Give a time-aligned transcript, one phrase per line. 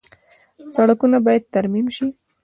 [0.75, 2.07] سړکونه باید ترمیم شي